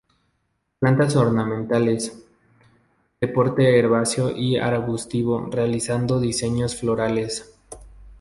Plantas 0.79 1.15
ornamentales, 1.15 2.25
de 3.21 3.27
porte 3.27 3.77
herbáceo 3.77 4.31
y 4.35 4.57
arbustivo 4.57 5.45
realizando 5.51 6.19
diseños 6.19 6.75
florales. 6.75 7.53